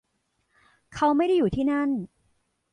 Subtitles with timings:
[0.95, 1.89] เขาไม่ได้อยู่ที่นั่น